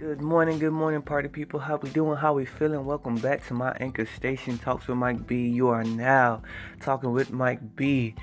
[0.00, 1.60] Good morning, good morning, party people.
[1.60, 2.16] How we doing?
[2.16, 2.86] How we feeling?
[2.86, 5.46] Welcome back to my anchor station, Talks with Mike B.
[5.46, 6.40] You are now
[6.80, 8.14] talking with Mike B.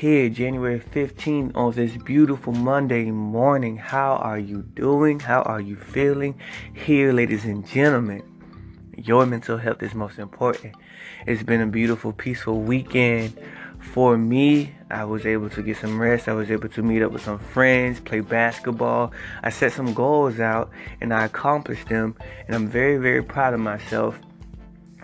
[0.00, 3.76] Here, January 15th, on this beautiful Monday morning.
[3.76, 5.20] How are you doing?
[5.20, 6.40] How are you feeling?
[6.72, 8.22] Here, ladies and gentlemen,
[8.96, 10.74] your mental health is most important.
[11.26, 13.38] It's been a beautiful, peaceful weekend
[13.96, 16.28] for me, I was able to get some rest.
[16.28, 19.10] I was able to meet up with some friends, play basketball.
[19.42, 22.14] I set some goals out and I accomplished them.
[22.46, 24.20] And I'm very, very proud of myself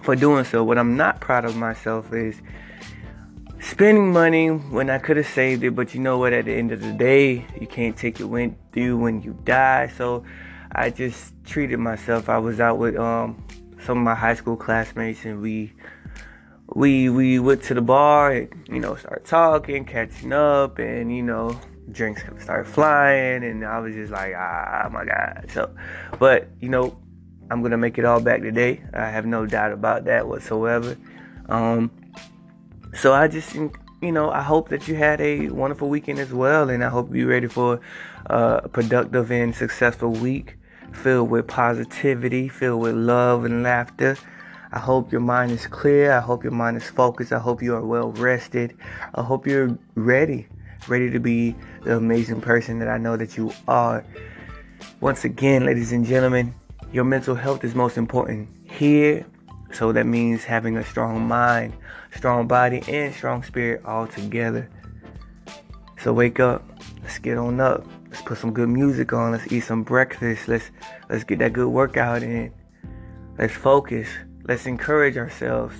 [0.02, 0.62] for doing so.
[0.62, 2.42] What I'm not proud of myself is
[3.60, 5.74] spending money when I could have saved it.
[5.74, 6.34] But you know what?
[6.34, 9.90] At the end of the day, you can't take it with you when you die.
[9.96, 10.22] So
[10.70, 12.28] I just treated myself.
[12.28, 13.42] I was out with um,
[13.86, 15.72] some of my high school classmates and we
[16.74, 21.22] we we went to the bar and you know started talking, catching up, and you
[21.22, 21.58] know
[21.90, 25.50] drinks started flying, and I was just like, ah, my god.
[25.52, 25.74] So,
[26.18, 26.96] but you know,
[27.50, 28.82] I'm gonna make it all back today.
[28.94, 30.96] I have no doubt about that whatsoever.
[31.48, 31.90] Um,
[32.94, 36.70] so I just you know I hope that you had a wonderful weekend as well,
[36.70, 37.80] and I hope you're ready for
[38.26, 40.56] a productive and successful week
[40.92, 44.16] filled with positivity, filled with love and laughter.
[44.72, 46.12] I hope your mind is clear.
[46.12, 47.30] I hope your mind is focused.
[47.32, 48.74] I hope you are well rested.
[49.14, 50.48] I hope you're ready,
[50.88, 54.02] ready to be the amazing person that I know that you are.
[55.00, 56.54] Once again, ladies and gentlemen,
[56.90, 59.26] your mental health is most important here.
[59.72, 61.74] So that means having a strong mind,
[62.14, 64.70] strong body, and strong spirit all together.
[65.98, 66.64] So wake up.
[67.02, 67.86] Let's get on up.
[68.08, 69.32] Let's put some good music on.
[69.32, 70.48] Let's eat some breakfast.
[70.48, 70.70] Let's
[71.10, 72.52] let's get that good workout in.
[73.38, 74.08] Let's focus.
[74.44, 75.74] Let's encourage ourselves.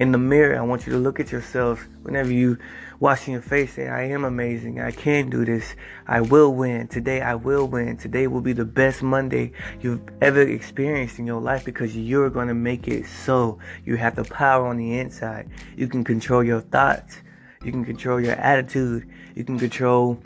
[0.00, 2.58] In the mirror, I want you to look at yourself whenever you
[2.98, 3.74] washing your face.
[3.74, 4.80] Say, I am amazing.
[4.80, 5.76] I can do this.
[6.06, 6.88] I will win.
[6.88, 7.98] Today, I will win.
[7.98, 12.48] Today will be the best Monday you've ever experienced in your life because you're going
[12.48, 13.58] to make it so.
[13.84, 15.50] You have the power on the inside.
[15.76, 17.18] You can control your thoughts.
[17.62, 19.06] You can control your attitude.
[19.34, 20.18] You can control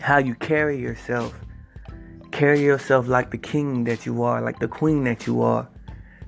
[0.00, 1.32] how you carry yourself.
[2.32, 5.68] Carry yourself like the king that you are, like the queen that you are.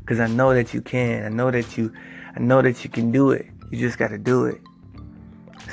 [0.07, 1.25] Cause I know that you can.
[1.25, 1.93] I know that you
[2.37, 3.47] I know that you can do it.
[3.71, 4.61] You just gotta do it.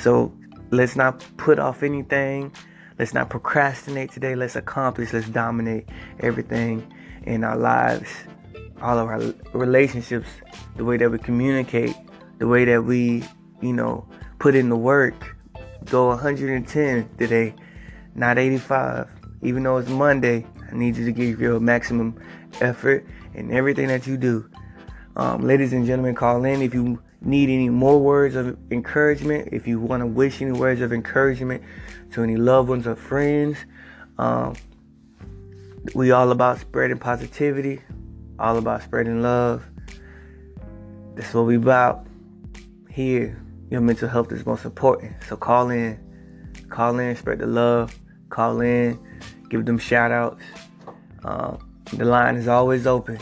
[0.00, 0.32] So
[0.70, 2.52] let's not put off anything.
[2.98, 4.34] Let's not procrastinate today.
[4.34, 5.12] Let's accomplish.
[5.12, 5.88] Let's dominate
[6.20, 6.92] everything
[7.24, 8.08] in our lives,
[8.80, 9.20] all of our
[9.52, 10.28] relationships,
[10.76, 11.96] the way that we communicate,
[12.38, 13.24] the way that we,
[13.60, 14.06] you know,
[14.38, 15.36] put in the work.
[15.86, 17.54] Go 110 today,
[18.14, 19.08] not 85.
[19.42, 22.18] Even though it's Monday, I need you to give your maximum
[22.60, 24.48] effort in everything that you do.
[25.16, 29.66] Um, ladies and gentlemen, call in if you need any more words of encouragement, if
[29.66, 31.62] you want to wish any words of encouragement
[32.12, 33.58] to any loved ones or friends.
[34.18, 34.54] Um,
[35.94, 37.82] we all about spreading positivity,
[38.38, 39.64] all about spreading love.
[41.14, 42.06] That's what we about
[42.88, 43.38] here.
[43.68, 45.12] Your mental health is most important.
[45.28, 45.98] So call in,
[46.70, 47.98] call in, spread the love,
[48.32, 48.98] call in,
[49.48, 50.42] give them shout outs.
[51.22, 51.58] Um,
[51.92, 53.18] the line is always open.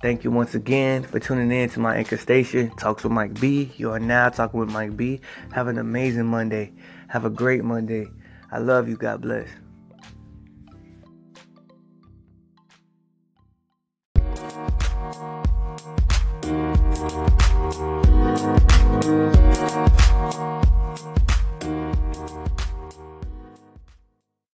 [0.00, 3.72] Thank you once again for tuning in to my anchor station, Talks with Mike B.
[3.76, 5.20] You are now talking with Mike B.
[5.52, 6.72] Have an amazing Monday.
[7.08, 8.08] Have a great Monday.
[8.50, 8.96] I love you.
[8.96, 9.48] God bless.